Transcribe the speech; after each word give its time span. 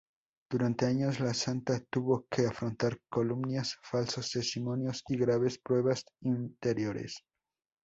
Durante 0.49 0.87
años, 0.87 1.19
la 1.19 1.31
santa 1.35 1.79
tuvo 1.87 2.25
que 2.27 2.47
afrontar 2.47 2.97
calumnias, 3.11 3.77
falsos 3.83 4.31
testimonios 4.31 5.03
y 5.09 5.15
graves 5.15 5.59
pruebas 5.59 6.03
interiores. 6.21 7.23